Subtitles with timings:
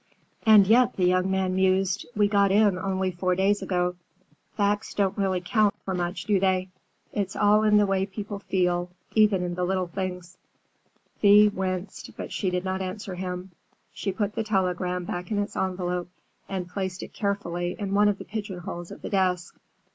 [0.47, 3.93] "And yet," the young man mused, "we got in only four days ago.
[4.57, 6.69] Facts really don't count for much, do they?
[7.13, 10.39] It's all in the way people feel: even in little things."
[11.19, 13.51] Thea winced, but she did not answer him.
[13.93, 16.09] She put the telegram back in its envelope
[16.49, 19.55] and placed it carefully in one of the pigeonholes of the desk.